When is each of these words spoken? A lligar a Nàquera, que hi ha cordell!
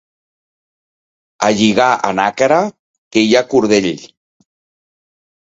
A 1.47 1.49
lligar 1.59 1.89
a 2.07 2.15
Nàquera, 2.21 2.57
que 3.13 3.25
hi 3.27 3.37
ha 3.41 3.45
cordell! 3.53 3.93